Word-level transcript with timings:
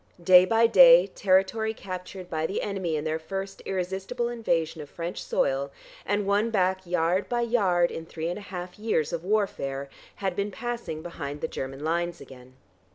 Day 0.23 0.45
by 0.45 0.65
day 0.65 1.05
territory 1.05 1.75
captured 1.75 2.27
by 2.27 2.47
the 2.47 2.63
enemy 2.63 2.95
in 2.95 3.03
their 3.03 3.19
first 3.19 3.61
irresistible 3.67 4.29
invasion 4.29 4.81
of 4.81 4.89
French 4.89 5.23
soil, 5.23 5.69
and 6.07 6.25
won 6.25 6.49
back 6.49 6.87
yard 6.87 7.29
by 7.29 7.41
yard 7.41 7.91
in 7.91 8.07
three 8.07 8.27
and 8.27 8.39
a 8.39 8.49
half 8.49 8.79
years 8.79 9.13
of 9.13 9.23
warfare, 9.23 9.89
had 10.15 10.35
been 10.35 10.49
passing 10.49 11.03
behind 11.03 11.39
the 11.41 11.47
German 11.47 11.83
lines 11.83 12.19
again. 12.19 12.55